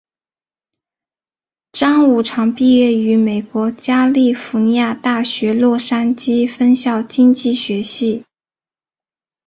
[1.73, 8.25] 张五常毕业于美国加利福尼亚大学洛杉矶分校经济学系。